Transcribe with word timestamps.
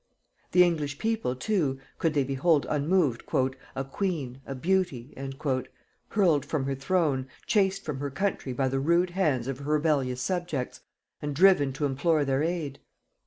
The 0.51 0.63
English 0.63 0.97
people 0.97 1.35
too, 1.35 1.77
could 1.99 2.15
they 2.15 2.23
behold 2.23 2.65
unmoved 2.67 3.21
"a 3.75 3.83
queen, 3.83 4.41
a 4.47 4.55
beauty," 4.55 5.15
hurled 6.09 6.43
from 6.43 6.65
her 6.65 6.73
throne, 6.73 7.27
chased 7.45 7.85
from 7.85 7.99
her 7.99 8.09
country 8.09 8.51
by 8.51 8.67
the 8.67 8.79
rude 8.79 9.11
hands 9.11 9.47
of 9.47 9.59
her 9.59 9.73
rebellious 9.73 10.19
subjects, 10.19 10.81
and 11.21 11.35
driven 11.35 11.71
to 11.73 11.85
implore 11.85 12.25
their 12.25 12.41
aid? 12.41 12.79